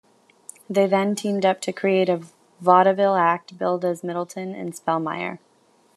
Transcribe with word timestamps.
They 0.67 0.87
then 0.87 1.13
teamed 1.13 1.45
up 1.45 1.61
to 1.61 1.71
create 1.71 2.09
a 2.09 2.23
vaudeville 2.59 3.13
act 3.15 3.59
billed 3.59 3.85
as 3.85 4.03
Middleton 4.03 4.55
and 4.55 4.73
Spellmeyer. 4.73 5.37